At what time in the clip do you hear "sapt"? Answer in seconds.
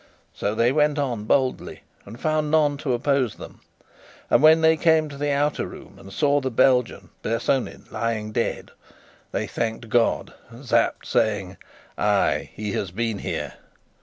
10.63-11.05